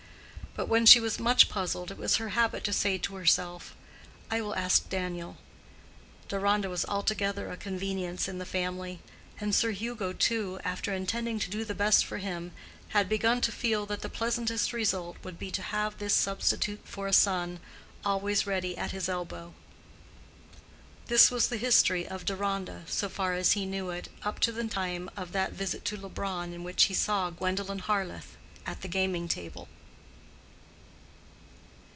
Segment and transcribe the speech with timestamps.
[0.53, 3.73] But when she was much puzzled, it was her habit to say to herself,
[4.29, 5.37] "I will ask Daniel."
[6.27, 8.99] Deronda was altogether a convenience in the family;
[9.39, 12.51] and Sir Hugo too, after intending to do the best for him,
[12.89, 17.07] had begun to feel that the pleasantest result would be to have this substitute for
[17.07, 17.61] a son
[18.03, 19.53] always ready at his elbow.
[21.07, 24.67] This was the history of Deronda, so far as he knew it, up to the
[24.67, 29.29] time of that visit to Leubronn in which he saw Gwendolen Harleth at the gaming
[29.29, 29.69] table.